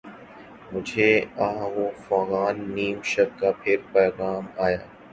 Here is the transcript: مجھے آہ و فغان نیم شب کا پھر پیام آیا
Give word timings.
مجھے 0.71 1.09
آہ 1.45 1.61
و 1.75 1.85
فغان 2.03 2.55
نیم 2.75 2.97
شب 3.11 3.29
کا 3.39 3.49
پھر 3.61 3.77
پیام 3.91 4.43
آیا 4.65 4.81